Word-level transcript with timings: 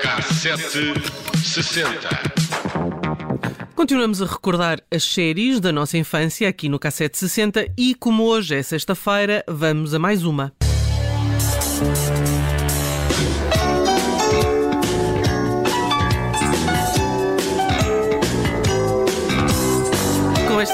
Cassete 0.00 0.94
60. 1.44 2.08
Continuamos 3.76 4.20
a 4.20 4.26
recordar 4.26 4.80
as 4.90 5.04
séries 5.04 5.60
da 5.60 5.70
nossa 5.70 5.96
infância 5.96 6.48
aqui 6.48 6.68
no 6.68 6.80
Cassete 6.80 7.16
60 7.16 7.72
e, 7.78 7.94
como 7.94 8.24
hoje 8.24 8.56
é 8.56 8.62
sexta-feira, 8.64 9.44
vamos 9.46 9.94
a 9.94 10.00
mais 10.00 10.24
uma. 10.24 10.52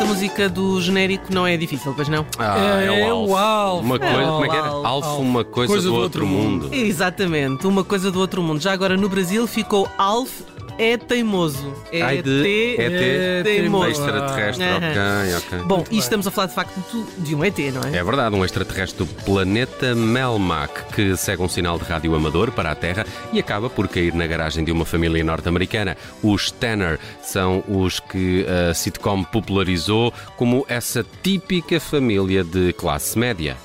Música 0.07 0.49
do 0.49 0.81
genérico 0.81 1.33
não 1.33 1.47
é 1.47 1.57
difícil, 1.57 1.93
pois 1.95 2.09
não? 2.09 2.25
Ah, 2.39 2.81
é, 2.83 2.87
É 3.03 3.13
o 3.13 3.27
o 3.27 3.37
Alf. 3.37 3.43
Alf. 3.77 3.85
Uma 3.85 3.99
coisa, 3.99 4.15
É 4.15 4.25
como 4.27 4.45
é 4.45 4.49
que 4.49 4.57
era? 4.57 4.69
Alf. 4.69 4.87
Alf, 4.87 5.21
uma 5.21 5.45
coisa, 5.45 5.73
Coisa 5.73 5.89
do, 5.89 5.95
do 5.95 6.01
outro 6.01 6.25
outro 6.25 6.27
mundo. 6.27 6.69
Exatamente, 6.73 7.67
uma 7.67 7.85
coisa 7.85 8.11
do 8.11 8.19
outro 8.19 8.43
mundo. 8.43 8.61
Já 8.61 8.73
agora 8.73 8.97
no 8.97 9.09
Brasil 9.09 9.47
ficou 9.47 9.89
Alf 9.99 10.41
é 10.79 10.97
teimoso. 10.97 11.73
É 11.93 12.03
Ai 12.03 12.23
de- 12.23 12.77
é 12.79 12.89
T- 12.91 13.43
teimoso. 13.45 13.91
Extraterrestre, 13.91 14.65
ok, 14.65 15.37
ok. 15.59 15.67
Bom, 15.67 15.85
e 15.91 15.99
estamos 15.99 16.27
a 16.27 16.31
falar 16.31 16.49
de 16.49 16.55
facto 16.55 17.07
de 17.19 17.35
um 17.35 17.45
ET, 17.45 17.59
não 17.73 17.83
é? 17.83 17.97
É 17.99 18.05
verdade, 18.05 18.35
um 18.35 18.45
extraterrestre 18.45 19.05
do 19.05 19.07
planeta 19.25 19.95
Melmac 19.95 20.93
que 20.95 21.17
segue 21.17 21.43
um 21.43 21.49
sinal 21.49 21.79
de 21.79 21.85
rádio 21.85 22.15
amador 22.15 22.51
para 22.53 22.71
a 22.71 22.75
Terra 22.75 23.07
e 23.33 23.39
acaba 23.39 23.69
por 23.71 23.89
cair 23.89 24.13
na 24.15 24.27
garagem 24.27 24.65
de 24.65 24.73
uma 24.73 24.85
família 24.85 25.23
norte-americana. 25.25 25.97
Os 26.23 26.51
Tanner 26.51 26.99
são 27.23 27.63
os 27.69 28.01
que 28.01 28.45
a 28.71 28.75
sitcom 28.75 29.23
popularizou 29.25 30.13
como 30.37 30.65
essa 30.69 31.05
típica 31.23 31.81
família 31.81 32.45
de 32.45 32.73
classe 32.73 33.19
média. 33.19 33.57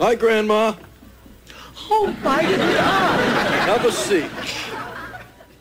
Hi, 0.00 0.16
Grandma. 0.16 0.76
Oh, 1.90 2.06
my 2.06 2.42
God! 2.42 3.68
Have 3.68 3.86
a 3.86 3.92
seat. 3.92 4.30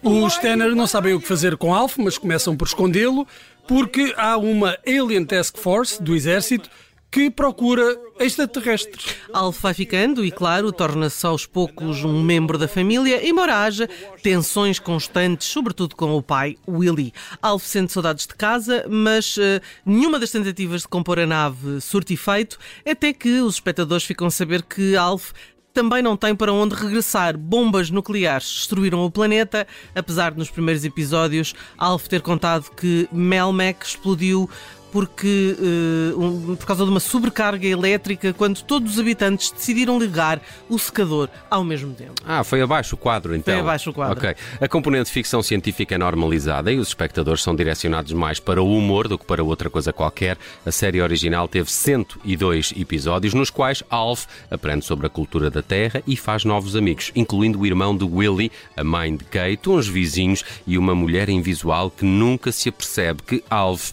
Os 0.01 0.37
Tanner 0.37 0.75
não 0.75 0.87
sabem 0.87 1.13
o 1.13 1.19
que 1.19 1.27
fazer 1.27 1.57
com 1.57 1.73
Alf, 1.73 1.97
mas 1.97 2.17
começam 2.17 2.55
por 2.55 2.67
escondê-lo 2.67 3.27
porque 3.67 4.13
há 4.15 4.37
uma 4.37 4.77
Alien 4.85 5.25
Task 5.25 5.57
Force 5.57 6.01
do 6.01 6.15
Exército 6.15 6.69
que 7.11 7.31
procura 7.31 7.97
extraterrestres. 8.19 9.15
Alf 9.33 9.61
vai 9.61 9.73
ficando 9.73 10.25
e, 10.25 10.31
claro, 10.31 10.71
torna-se 10.71 11.25
aos 11.25 11.45
poucos 11.45 12.03
um 12.03 12.21
membro 12.21 12.57
da 12.57 12.67
família, 12.67 13.25
embora 13.25 13.63
haja 13.63 13.89
tensões 14.21 14.79
constantes, 14.79 15.47
sobretudo 15.47 15.95
com 15.95 16.13
o 16.15 16.21
pai, 16.21 16.57
Willy. 16.67 17.13
Alf 17.41 17.65
sente 17.65 17.93
saudades 17.93 18.27
de 18.27 18.35
casa, 18.35 18.85
mas 18.89 19.37
eh, 19.39 19.61
nenhuma 19.85 20.19
das 20.19 20.31
tentativas 20.31 20.81
de 20.81 20.89
compor 20.89 21.17
a 21.17 21.25
nave 21.25 21.79
surte 21.79 22.15
efeito, 22.15 22.59
até 22.85 23.13
que 23.13 23.39
os 23.39 23.55
espectadores 23.55 24.03
ficam 24.03 24.27
a 24.27 24.31
saber 24.31 24.61
que 24.63 24.97
Alf 24.97 25.31
também 25.75 26.01
não 26.01 26.15
tem 26.15 26.33
para 26.33 26.53
onde 26.53 26.73
regressar. 26.73 27.37
Bombas 27.37 27.89
nucleares 27.91 28.47
destruíram 28.47 29.03
o 29.03 29.11
planeta, 29.11 29.67
apesar 29.93 30.31
de 30.31 30.37
nos 30.37 30.49
primeiros 30.49 30.85
episódios 30.85 31.53
Alf 31.77 32.07
ter 32.07 32.21
contado 32.21 32.71
que 32.71 33.09
Melmac 33.11 33.85
explodiu 33.85 34.49
porque 34.95 35.57
eh, 35.59 36.15
um- 36.15 36.55
por 36.55 36.65
causa 36.65 36.85
de 36.85 36.89
uma 36.89 37.01
sobrecarga 37.01 37.67
elétrica 37.67 38.31
quando 38.31 38.61
todos 38.61 38.93
os 38.93 38.99
habitantes 38.99 39.51
decidiram 39.51 39.99
ligar 39.99 40.41
o 40.69 40.79
secador 40.79 41.27
ao 41.51 41.65
mesmo 41.65 41.93
tempo. 41.93 42.13
Ah, 42.25 42.45
foi 42.45 42.61
abaixo 42.61 42.95
o 42.95 42.97
quadro 42.97 43.35
então. 43.35 43.53
Foi 43.53 43.59
abaixo 43.61 43.89
o 43.89 43.93
quadro. 43.93 44.17
Ok. 44.17 44.33
A 44.61 44.67
componente 44.69 45.07
de 45.07 45.11
ficção 45.11 45.43
científica 45.43 45.95
é 45.95 45.97
normalizada 45.97 46.71
e 46.71 46.77
os 46.79 46.87
espectadores 46.87 47.43
são 47.43 47.53
direcionados 47.53 48.13
mais 48.13 48.39
para 48.39 48.63
o 48.63 48.73
humor 48.77 49.09
do 49.09 49.17
que 49.19 49.25
para 49.25 49.43
outra 49.43 49.69
coisa 49.69 49.91
qualquer. 49.91 50.37
A 50.65 50.71
série 50.71 51.01
original 51.01 51.45
teve 51.49 51.69
102 51.69 52.73
episódios, 52.77 53.33
nos 53.33 53.49
quais 53.49 53.83
Alf 53.89 54.27
aprende 54.49 54.85
sobre 54.85 55.07
a 55.07 55.09
cultura 55.09 55.51
da 55.51 55.61
Terra 55.61 56.01
e 56.07 56.15
faz 56.15 56.45
novos 56.45 56.73
amigos, 56.73 57.11
incluindo 57.17 57.59
o 57.59 57.65
irmão 57.65 57.97
de 57.97 58.05
Willy, 58.05 58.49
a 58.77 58.83
mãe 58.85 59.13
de 59.13 59.25
Kate, 59.25 59.69
uns 59.69 59.89
vizinhos 59.89 60.41
e 60.65 60.77
uma 60.77 60.95
mulher 60.95 61.27
invisual 61.27 61.91
que 61.91 62.05
nunca 62.05 62.49
se 62.53 62.69
apercebe 62.69 63.21
que 63.23 63.43
Alf 63.49 63.91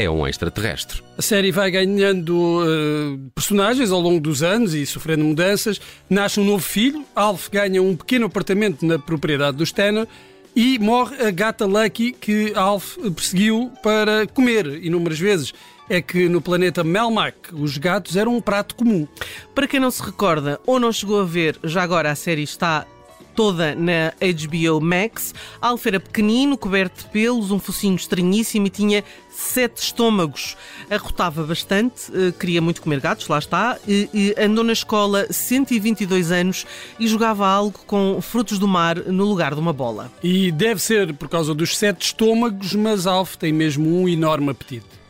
é 0.00 0.10
um 0.10 0.26
extraterrestre. 0.26 1.02
A 1.18 1.22
série 1.22 1.52
vai 1.52 1.70
ganhando 1.70 2.62
eh, 2.64 3.30
personagens 3.34 3.90
ao 3.90 4.00
longo 4.00 4.20
dos 4.20 4.42
anos 4.42 4.74
e 4.74 4.86
sofrendo 4.86 5.24
mudanças. 5.24 5.80
Nasce 6.08 6.40
um 6.40 6.44
novo 6.44 6.62
filho, 6.62 7.04
Alf 7.14 7.48
ganha 7.50 7.82
um 7.82 7.94
pequeno 7.94 8.26
apartamento 8.26 8.84
na 8.84 8.98
propriedade 8.98 9.56
dos 9.56 9.70
Tanner 9.72 10.08
e 10.56 10.78
morre 10.78 11.22
a 11.22 11.30
gata 11.30 11.66
Lucky 11.66 12.12
que 12.12 12.52
Alf 12.54 12.96
perseguiu 13.14 13.70
para 13.82 14.26
comer 14.28 14.66
inúmeras 14.82 15.18
vezes. 15.18 15.52
É 15.88 16.00
que 16.00 16.28
no 16.28 16.40
planeta 16.40 16.84
Melmac 16.84 17.36
os 17.52 17.76
gatos 17.76 18.16
eram 18.16 18.36
um 18.36 18.40
prato 18.40 18.76
comum. 18.76 19.06
Para 19.54 19.66
quem 19.66 19.80
não 19.80 19.90
se 19.90 20.02
recorda 20.02 20.60
ou 20.64 20.78
não 20.78 20.92
chegou 20.92 21.20
a 21.20 21.24
ver, 21.24 21.58
já 21.64 21.82
agora 21.82 22.10
a 22.10 22.14
série 22.14 22.42
está 22.42 22.86
toda 23.34 23.74
na 23.74 24.12
HBO 24.20 24.80
Max. 24.80 25.34
Alf 25.60 25.86
era 25.86 26.00
pequenino, 26.00 26.56
coberto 26.56 27.04
de 27.04 27.10
pelos, 27.10 27.50
um 27.50 27.58
focinho 27.58 27.96
estranhíssimo 27.96 28.66
e 28.66 28.70
tinha 28.70 29.04
sete 29.30 29.82
estômagos. 29.82 30.56
Arrotava 30.90 31.42
bastante, 31.44 32.10
eh, 32.12 32.32
queria 32.38 32.60
muito 32.60 32.82
comer 32.82 33.00
gatos, 33.00 33.28
lá 33.28 33.38
está, 33.38 33.78
e, 33.86 34.08
e 34.12 34.34
andou 34.42 34.64
na 34.64 34.72
escola 34.72 35.26
122 35.30 36.30
anos 36.30 36.66
e 36.98 37.06
jogava 37.06 37.46
algo 37.46 37.78
com 37.86 38.20
frutos 38.20 38.58
do 38.58 38.68
mar 38.68 38.96
no 38.96 39.24
lugar 39.24 39.54
de 39.54 39.60
uma 39.60 39.72
bola. 39.72 40.10
E 40.22 40.52
deve 40.52 40.80
ser 40.80 41.14
por 41.14 41.28
causa 41.28 41.54
dos 41.54 41.76
sete 41.76 42.06
estômagos, 42.06 42.74
mas 42.74 43.06
Alf 43.06 43.36
tem 43.36 43.52
mesmo 43.52 44.02
um 44.02 44.08
enorme 44.08 44.50
apetite. 44.50 45.00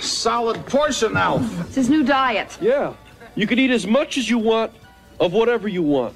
Solid 0.00 0.58
portion, 0.68 1.16
Alf. 1.16 1.44
It's 1.60 1.76
his 1.76 1.88
new 1.88 2.02
diet. 2.02 2.58
Yeah. 2.60 2.94
You 3.36 3.46
can 3.46 3.58
eat 3.58 3.70
as 3.72 3.86
much 3.86 4.18
as 4.18 4.28
you 4.28 4.38
want 4.38 4.72
of 5.20 5.32
whatever 5.32 5.68
you 5.68 5.84
want. 5.84 6.14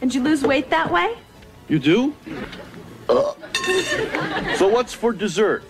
And 0.00 0.14
you 0.14 0.22
lose 0.22 0.42
weight 0.42 0.70
that 0.70 0.90
way? 0.90 1.16
You 1.68 1.78
do? 1.78 2.14
Uh, 3.08 3.32
so 4.56 4.68
what's 4.68 4.92
for 4.92 5.12
dessert? 5.12 5.64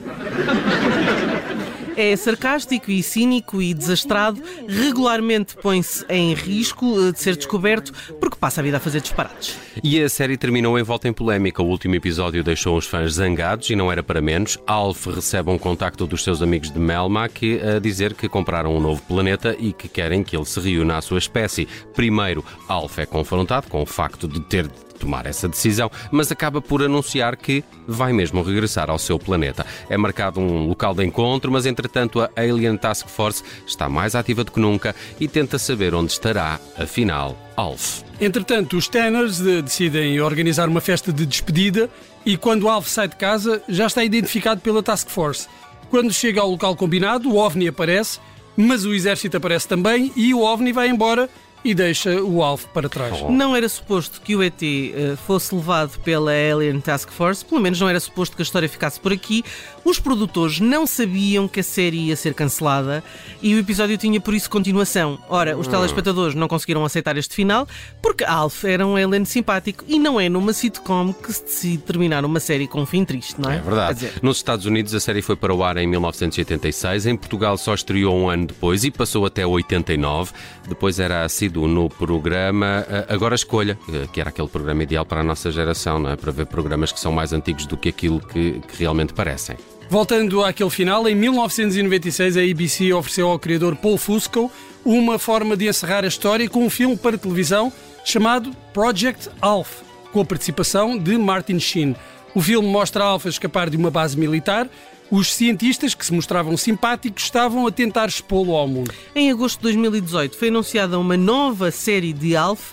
É 1.97 2.15
sarcástico 2.15 2.91
e 2.91 3.03
cínico 3.03 3.62
e 3.62 3.73
desastrado, 3.73 4.43
regularmente 4.69 5.57
põe-se 5.57 6.05
em 6.09 6.34
risco 6.34 6.95
eh, 7.01 7.12
de 7.12 7.21
ser 7.21 7.37
descoberto 7.37 7.93
porque 8.21 8.37
passa 8.37 8.61
a 8.61 8.65
vida 8.65 8.77
a 8.77 8.81
fazer 8.81 9.01
disparates. 9.01 9.59
E 9.83 10.03
a 10.03 10.09
série 10.09 10.37
terminou 10.37 10.79
em 10.79 10.83
volta 10.83 11.09
em 11.09 11.12
polémica. 11.12 11.62
O 11.62 11.67
último 11.67 11.95
episódio 11.95 12.45
deixou 12.45 12.77
os 12.77 12.87
fãs 12.87 13.15
zangados 13.15 13.71
e 13.71 13.77
não 13.77 13.91
era 13.91 14.03
para 14.03 14.21
menos. 14.21 14.59
Alf 14.67 15.07
recebe 15.07 15.51
um 15.51 15.59
contacto 15.59 16.07
dos 16.07 16.23
seus 16.23 16.43
amigos 16.43 16.71
de 16.71 16.79
Melmac 16.79 17.61
a 17.62 17.79
dizer 17.79 18.15
que 18.15 18.28
compraram 18.28 18.77
um 18.77 18.81
novo 18.81 19.03
planeta 19.03 19.57
e 19.59 19.73
que 19.73 19.89
querem 19.89 20.23
que 20.23 20.37
ele 20.37 20.45
se 20.45 20.61
reúna 20.61 20.99
à 20.99 21.01
sua 21.01 21.19
espécie. 21.19 21.67
Primeiro, 21.95 22.45
Alf 22.69 22.99
é 22.99 23.07
confrontado 23.07 23.69
com 23.69 23.83
o 23.83 23.87
facto 23.87 24.28
de 24.28 24.41
ter 24.41 24.69
tomar 24.97 25.27
essa 25.27 25.49
decisão, 25.49 25.91
mas 26.11 26.33
acaba 26.33 26.61
por 26.61 26.83
anunciar 26.83 27.37
que 27.37 27.62
vai 27.87 28.12
mesmo 28.12 28.43
regressar 28.43 28.91
ao 28.91 28.99
seu 28.99 29.19
planeta. 29.19 29.65
É 29.89 29.97
marcado 29.97 30.41
um 30.41 30.67
local 30.69 30.95
de 30.95 31.05
encontro, 31.05 31.51
mas 31.51 31.67
entretanto 31.67 32.21
a 32.21 32.31
Alien 32.37 32.77
Task 32.77 33.09
Force 33.09 33.43
está 33.67 33.89
mais 33.89 34.15
ativa 34.15 34.45
do 34.45 34.53
que 34.53 34.61
nunca 34.61 34.95
e 35.21 35.29
tenta 35.29 35.59
saber 35.59 35.95
onde 35.95 36.12
estará, 36.12 36.59
afinal, 36.79 37.37
Alf. 37.57 38.03
Entretanto, 38.21 38.77
os 38.77 38.89
Tanners 38.89 39.41
eh, 39.41 39.62
decidem 39.62 40.21
organizar 40.21 40.69
uma 40.69 40.81
festa 40.81 41.13
de 41.13 41.25
despedida 41.25 41.89
e 42.25 42.37
quando 42.37 42.69
Alf 42.69 42.89
sai 42.89 43.09
de 43.09 43.17
casa 43.17 43.63
já 43.69 43.87
está 43.87 44.03
identificado 44.05 44.61
pela 44.61 44.83
Task 44.83 45.09
Force. 45.09 45.49
Quando 45.91 46.13
chega 46.13 46.41
ao 46.41 46.51
local 46.51 46.75
combinado, 46.75 47.31
o 47.31 47.37
OVNI 47.37 47.69
aparece, 47.69 48.19
mas 48.57 48.84
o 48.84 48.95
exército 48.95 49.37
aparece 49.37 49.69
também 49.69 50.13
e 50.17 50.34
o 50.34 50.41
OVNI 50.41 50.73
vai 50.73 50.89
embora 50.89 51.28
e 51.66 51.75
deixa 51.75 52.22
o 52.22 52.44
Alf 52.44 52.66
para 52.66 52.88
trás. 52.88 53.21
Não 53.28 53.56
era 53.56 53.69
suposto 53.69 54.21
que 54.21 54.37
o 54.37 54.43
ET 54.43 54.62
eh, 54.62 55.16
fosse 55.27 55.53
levado 55.53 55.99
pela 56.00 56.31
Alien 56.31 56.81
Task 56.81 57.10
Force, 57.10 57.45
pelo 57.45 57.60
menos 57.60 57.80
não 57.80 57.89
era 57.89 57.98
suposto 57.98 58.36
que 58.36 58.42
a 58.42 58.45
história 58.45 58.68
ficasse 58.68 59.01
por 59.01 59.13
aqui. 59.13 59.42
Os 59.84 59.98
produtores 59.98 60.60
não 60.60 60.86
sabiam 60.86 61.48
que 61.48 61.59
a 61.59 61.63
série 61.65 62.07
ia 62.07 62.16
ser 62.16 62.34
cancelada 62.34 63.03
e 63.42 63.53
o 63.54 63.59
episódio 63.59 63.98
tinha 63.98 64.21
por 64.21 64.33
isso 64.33 64.48
continuação. 64.48 65.18
Ora, 65.28 65.57
os 65.57 65.66
telespectadores 65.66 66.36
não 66.36 66.47
conseguiram 66.47 66.84
aceitar 66.84 67.16
este 67.16 67.34
final 67.34 67.66
porque 68.01 68.22
Alf 68.24 68.65
era 68.65 68.86
um 68.86 68.95
alien 68.95 69.24
simpático 69.24 69.84
e 69.89 69.98
não 69.98 70.21
é 70.21 70.28
numa 70.28 70.53
sitcom 70.53 71.12
que 71.12 71.33
se 71.33 71.42
decide 71.42 71.83
terminar 71.83 72.24
uma 72.24 72.39
série 72.39 72.69
com 72.69 72.83
um 72.83 72.86
fim 72.86 73.04
triste, 73.04 73.41
não 73.41 73.51
é? 73.51 73.57
É 73.57 73.60
verdade. 73.60 73.95
Dizer, 73.95 74.21
Nos 74.22 74.36
Estados 74.36 74.66
Unidos 74.66 74.95
a 74.95 75.01
série 75.01 75.21
foi 75.21 75.34
para 75.34 75.53
o 75.53 75.65
ar 75.65 75.77
em 75.78 75.86
1986, 75.86 77.07
em 77.07 77.16
Portugal 77.16 77.59
só 77.59 77.74
estreou 77.74 78.16
um 78.16 78.28
ano 78.28 78.47
depois 78.47 78.84
e 78.84 78.91
passou 78.91 79.27
até 79.27 79.45
89. 79.45 80.33
Depois 80.69 81.01
era 81.01 81.24
assíduo 81.24 81.56
no 81.57 81.89
programa 81.89 82.85
eh, 82.89 83.07
Agora 83.09 83.35
Escolha, 83.35 83.79
eh, 83.89 84.07
que 84.13 84.21
era 84.21 84.31
aquele 84.31 84.49
programa 84.49 84.83
ideal 84.83 85.07
para 85.07 85.21
a 85.21 85.25
nossa 85.25 85.51
geração, 85.51 85.99
não 85.99 86.11
é? 86.11 86.17
Para 86.17 86.33
ver 86.33 86.47
programas 86.47 86.93
que 86.93 87.01
são 87.01 87.13
mais 87.13 87.33
antigos 87.33 87.67
do 87.67 87.77
que 87.77 87.89
aquilo 87.89 88.21
que, 88.21 88.61
que 88.61 88.79
realmente 88.79 89.15
parecem. 89.15 89.57
Voltando 89.89 90.45
àquele 90.45 90.71
final, 90.71 91.09
em 91.09 91.15
1996 91.15 92.37
a 92.37 92.41
ABC 92.41 92.93
ofereceu 92.93 93.29
ao 93.29 93.39
criador 93.39 93.77
Paul 93.77 93.97
Fusco 93.97 94.51
uma 94.85 95.19
forma 95.19 95.57
de 95.57 95.69
encerrar 95.69 96.05
a 96.05 96.09
história 96.09 96.49
com 96.49 96.65
um 96.65 96.71
filme 96.71 96.97
para 96.97 97.17
televisão 97.17 97.73
chamado 98.05 98.53
Project 98.73 99.31
Alf, 99.41 99.83
com 100.13 100.21
a 100.21 100.25
participação 100.25 100.99
de 100.99 101.17
Martin 101.17 101.59
Sheen. 101.59 101.97
O 102.35 102.41
filme 102.43 102.69
mostra 102.69 103.03
Alpha 103.03 103.29
escapar 103.29 103.71
de 103.71 103.77
uma 103.77 103.91
base 103.91 104.17
militar. 104.19 104.69
Os 105.11 105.33
cientistas, 105.33 105.95
que 105.95 106.05
se 106.05 106.13
mostravam 106.13 106.57
simpáticos, 106.57 107.25
estavam 107.25 107.67
a 107.67 107.71
tentar 107.71 108.09
expô-lo 108.09 108.57
ao 108.57 108.67
mundo. 108.67 108.93
Em 109.15 109.31
agosto 109.31 109.59
de 109.59 109.63
2018 109.63 110.37
foi 110.37 110.49
anunciada 110.49 110.99
uma 110.99 111.17
nova 111.17 111.71
série 111.71 112.13
de 112.13 112.35
Alf, 112.35 112.73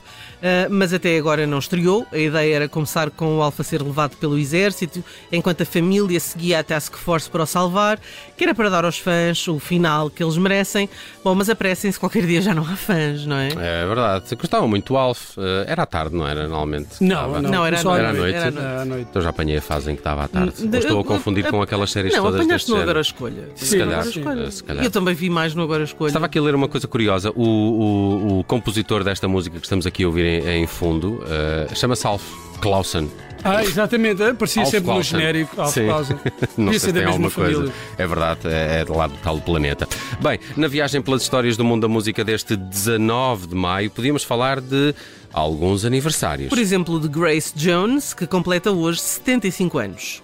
mas 0.69 0.93
até 0.93 1.17
agora 1.17 1.45
não 1.47 1.59
estreou. 1.59 2.05
A 2.11 2.17
ideia 2.17 2.55
era 2.55 2.69
começar 2.69 3.09
com 3.11 3.37
o 3.37 3.41
Alfa 3.41 3.63
ser 3.63 3.81
levado 3.81 4.15
pelo 4.17 4.37
exército, 4.37 5.03
enquanto 5.31 5.61
a 5.61 5.65
família 5.65 6.19
seguia 6.19 6.59
a 6.59 6.63
Task 6.63 6.95
Force 6.95 7.29
para 7.29 7.43
o 7.43 7.45
salvar, 7.45 7.99
que 8.37 8.43
era 8.43 8.53
para 8.53 8.69
dar 8.69 8.85
aos 8.85 8.97
fãs 8.99 9.47
o 9.47 9.59
final 9.59 10.09
que 10.09 10.23
eles 10.23 10.37
merecem. 10.37 10.89
Bom, 11.23 11.33
mas 11.35 11.49
apressem-se, 11.49 11.99
qualquer 11.99 12.25
dia 12.25 12.41
já 12.41 12.53
não 12.53 12.63
há 12.63 12.75
fãs, 12.75 13.25
não 13.25 13.35
é? 13.37 13.49
É 13.49 13.85
verdade. 13.85 14.35
Gostavam 14.35 14.67
muito 14.67 14.93
do 14.93 14.97
Alf. 14.97 15.37
Uh, 15.37 15.41
era 15.65 15.83
à 15.83 15.85
tarde, 15.85 16.15
não 16.15 16.27
era? 16.27 16.43
Normalmente. 16.43 17.01
Não, 17.01 17.41
não, 17.41 17.49
não 17.51 17.65
era, 17.65 17.79
à 17.79 17.83
noite. 17.83 17.99
Era 17.99 18.09
à 18.09 18.13
noite. 18.13 18.35
Era 18.35 18.81
à 18.81 18.85
noite. 18.85 19.07
Então 19.09 19.21
já 19.21 19.29
apanhei 19.29 19.57
a 19.57 19.61
fase 19.61 19.91
em 19.91 19.95
que 19.95 20.01
estava 20.01 20.23
à 20.23 20.27
tarde. 20.27 20.67
De- 20.67 20.77
Ou 20.77 20.81
estou 20.83 20.99
a 20.99 21.03
confundir 21.03 21.49
com 21.49 21.61
aquelas 21.61 21.91
séries 21.91 22.13
Não, 22.13 22.23
todas 22.23 22.41
apanhaste 22.41 22.69
no. 22.69 22.77
Agora 22.81 22.99
Escolha. 23.01 23.49
Se 23.55 23.77
calhar, 23.77 24.05
Escolha. 24.07 24.51
se 24.51 24.63
calhar. 24.63 24.83
Eu 24.83 24.91
também 24.91 25.13
vi 25.15 25.29
mais 25.29 25.55
no 25.55 25.63
Agora 25.63 25.83
Escolha. 25.83 26.09
Estava 26.09 26.25
aqui 26.25 26.37
a 26.37 26.41
ler 26.41 26.55
uma 26.55 26.67
coisa 26.67 26.87
curiosa. 26.87 27.31
O, 27.35 27.43
o- 27.43 28.39
o 28.39 28.43
compositor 28.43 29.03
desta 29.03 29.27
música 29.27 29.57
que 29.59 29.65
estamos 29.65 29.85
aqui 29.85 30.03
a 30.03 30.07
ouvir 30.07 30.25
em, 30.35 30.63
em 30.63 30.67
fundo 30.67 31.23
uh, 31.23 31.75
chama-se 31.75 32.05
Alf 32.07 32.23
Clausen. 32.61 33.09
Ah, 33.45 33.61
exatamente, 33.61 34.23
aparecia 34.23 34.61
Alf 34.61 34.71
sempre 34.71 34.87
no 34.87 34.93
Clausen. 34.93 35.19
genérico. 35.19 35.59
Alf 35.61 35.73
Sim. 35.73 35.85
Clausen. 35.85 36.17
Não 36.57 36.65
Devia 36.71 36.79
sei 36.79 36.79
ser 36.79 36.79
se 36.79 36.87
da 36.87 36.93
tem 36.93 36.93
mesma 37.01 37.11
alguma 37.11 37.29
família. 37.29 37.57
coisa. 37.57 37.73
É 37.97 38.07
verdade, 38.07 38.39
é 38.47 38.79
é 38.81 38.85
de 38.85 38.91
lá 38.91 39.07
do 39.07 39.17
tal 39.17 39.37
planeta. 39.41 39.85
Bem, 40.21 40.39
na 40.55 40.67
viagem 40.69 41.01
pelas 41.01 41.23
histórias 41.23 41.57
do 41.57 41.65
mundo 41.65 41.81
da 41.81 41.87
música 41.89 42.23
deste 42.23 42.55
19 42.55 43.47
de 43.47 43.55
maio, 43.55 43.91
podíamos 43.91 44.23
falar 44.23 44.61
de 44.61 44.95
alguns 45.33 45.83
aniversários. 45.83 46.47
Por 46.47 46.57
exemplo, 46.57 46.97
de 47.01 47.09
Grace 47.09 47.51
Jones, 47.53 48.13
que 48.13 48.25
completa 48.25 48.71
hoje 48.71 49.01
75 49.01 49.77
anos. 49.77 50.22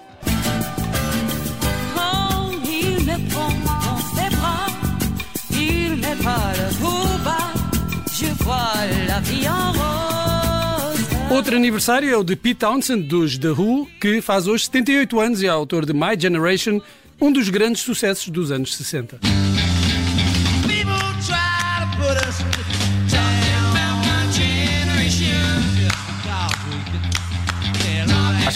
Outro 11.32 11.56
aniversário 11.56 12.10
é 12.10 12.18
o 12.18 12.24
de 12.24 12.36
Pete 12.36 12.56
Townsend, 12.56 13.04
dos 13.04 13.38
The 13.38 13.50
Who, 13.50 13.88
que 14.02 14.20
faz 14.20 14.48
hoje 14.48 14.66
78 14.66 15.20
anos 15.20 15.42
e 15.44 15.46
é 15.46 15.50
autor 15.50 15.86
de 15.86 15.94
My 15.94 16.20
Generation, 16.20 16.82
um 17.22 17.32
dos 17.32 17.50
grandes 17.50 17.84
sucessos 17.84 18.30
dos 18.30 18.52
anos 18.52 18.76
60. 18.76 19.20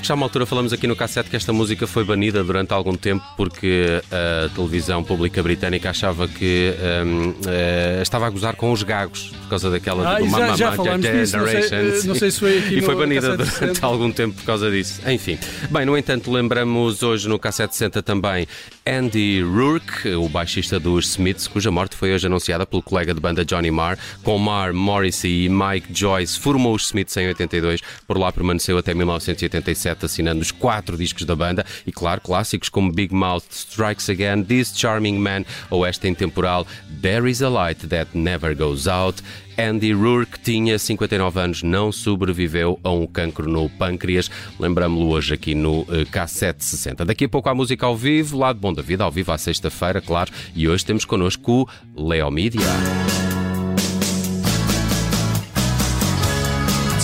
Que 0.04 0.08
já 0.10 0.16
uma 0.16 0.26
altura 0.26 0.46
falamos 0.46 0.74
aqui 0.74 0.86
no 0.86 0.98
cassete 0.98 1.30
que 1.30 1.36
esta 1.38 1.54
música 1.54 1.88
foi 1.88 2.04
banida 2.04 2.44
durante 2.44 2.74
algum 2.74 2.94
tempo 2.94 3.24
porque 3.38 4.02
a 4.12 4.50
televisão 4.54 5.02
pública 5.02 5.42
britânica 5.42 5.92
achava 5.92 6.28
que 6.28 6.74
hum, 7.06 7.34
eh, 7.48 8.00
estava 8.02 8.28
a 8.28 8.30
gozar 8.30 8.58
com 8.58 8.74
os 8.74 8.84
gagos 8.84 9.30
por 9.44 9.48
causa 9.50 9.70
daquela 9.70 10.16
Ah, 10.18 10.20
do 10.20 10.28
já- 10.30 10.56
já 10.58 10.72
disso, 10.98 11.38
não 11.38 11.46
sei, 11.48 11.62
eh, 11.72 12.02
não 12.04 12.16
sei 12.16 12.32
se 12.32 12.40
foi 12.42 12.58
aqui 12.60 12.76
E 12.80 12.82
foi 12.82 12.96
banida 12.96 13.38
durante 13.38 13.54
60. 13.54 13.86
algum 13.86 14.12
tempo 14.12 14.36
por 14.36 14.44
causa 14.44 14.70
disso. 14.70 15.00
Enfim. 15.10 15.40
Bem, 15.70 15.86
no 15.86 15.98
entanto, 15.98 16.30
lembramos 16.32 17.02
hoje 17.02 17.30
no 17.30 17.40
cassete 17.40 17.74
60 17.74 18.04
também 18.04 18.46
Andy 18.86 19.42
Rourke, 19.42 20.10
o 20.16 20.28
baixista 20.28 20.80
dos 20.82 21.12
Smiths, 21.12 21.48
cuja 21.48 21.72
morte 21.72 21.96
foi 21.96 22.14
hoje 22.14 22.28
anunciada 22.28 22.66
pelo 22.66 22.82
colega 22.82 23.14
de 23.14 23.22
banda 23.22 23.46
Johnny 23.46 23.72
Marr. 23.72 23.98
Com 24.22 24.38
Marr, 24.38 24.74
Morrissey 24.74 25.46
e 25.46 25.50
Mike 25.50 25.88
Joyce, 25.94 26.38
formou 26.38 26.76
os 26.76 26.88
Smiths 26.88 27.16
em 27.16 27.28
82. 27.28 27.80
Por 28.06 28.18
lá 28.18 28.32
permaneceu 28.34 28.78
até 28.78 28.94
1987, 28.94 29.93
assinando 30.02 30.42
os 30.42 30.52
quatro 30.52 30.98
discos 30.98 31.26
da 31.26 31.36
banda. 31.36 31.66
E, 31.86 31.92
claro, 31.92 32.22
clássicos 32.22 32.70
como 32.70 32.92
Big 32.92 33.14
Mouth, 33.14 33.46
Strikes 33.52 34.10
Again, 34.10 34.44
This 34.44 34.74
Charming 34.76 35.18
Man 35.18 35.44
ou 35.70 35.86
esta 35.86 36.08
intemporal 36.08 36.66
There 37.02 37.30
Is 37.30 37.42
a 37.42 37.50
Light 37.50 37.88
That 37.88 38.18
Never 38.18 38.56
Goes 38.56 38.88
Out. 38.88 39.22
Andy 39.58 39.94
Rourke 39.94 40.40
tinha 40.40 40.80
59 40.80 41.40
anos, 41.40 41.64
não 41.64 41.92
sobreviveu 41.92 42.80
a 42.84 42.90
um 42.90 43.06
cancro 43.06 43.48
no 43.48 43.70
pâncreas. 43.70 44.30
Lembramos-lo 44.60 45.10
hoje 45.10 45.34
aqui 45.34 45.54
no 45.54 45.86
eh, 45.90 46.06
K760. 46.06 47.06
Daqui 47.06 47.26
a 47.26 47.30
pouco 47.30 47.50
há 47.50 47.54
música 47.54 47.86
ao 47.86 47.96
vivo, 47.96 48.38
lado 48.38 48.60
bom 48.60 48.74
da 48.74 48.82
vida, 48.82 49.04
ao 49.04 49.12
vivo 49.12 49.32
à 49.32 49.38
sexta-feira, 49.38 50.02
claro. 50.02 50.32
E 50.56 50.68
hoje 50.68 50.86
temos 50.86 51.06
connosco 51.06 51.70
o 51.96 52.08
Leo 52.08 52.32
Mídia. 52.32 52.62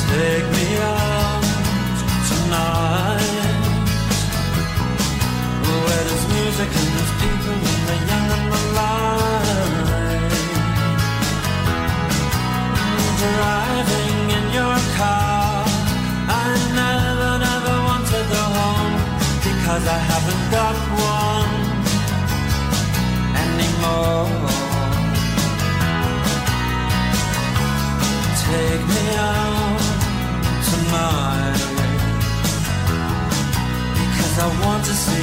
Take 0.09 0.58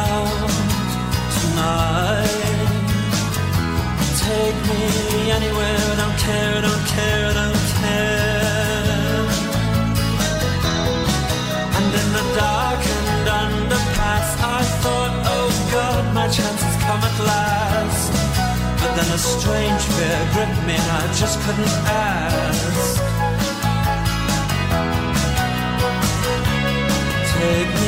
out 0.00 0.50
tonight. 1.36 2.70
Take 4.26 4.58
me 4.70 4.82
anywhere. 5.38 5.80
I 5.92 5.96
don't 6.02 6.18
care, 6.26 6.52
I 6.58 6.62
don't 6.68 6.86
care, 6.94 7.22
I 7.30 7.34
don't 7.40 7.66
care. 7.80 9.24
And 11.76 11.88
in 12.00 12.08
the 12.18 12.24
dark 12.42 12.82
and 12.96 13.26
underpass, 13.42 14.28
I 14.58 14.60
thought, 14.82 15.14
oh 15.34 15.48
God, 15.76 16.04
my 16.14 16.26
chance 16.36 16.60
has 16.66 16.76
come 16.86 17.02
at 17.10 17.16
last. 17.32 18.12
But 18.80 18.90
then 18.96 19.08
a 19.18 19.20
strange 19.34 19.82
fear 19.94 20.20
gripped 20.32 20.62
me, 20.68 20.74
and 20.82 20.90
I 21.00 21.04
just 21.20 21.36
couldn't 21.44 21.76
ask. 21.86 22.92
Take 27.40 27.79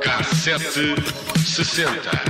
Cassete 0.00 0.96
60. 1.44 2.29